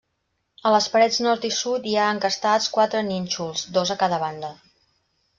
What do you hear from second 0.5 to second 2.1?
A les parets nord i sud hi ha